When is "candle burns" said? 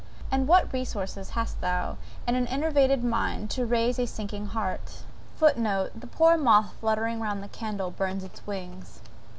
7.47-8.23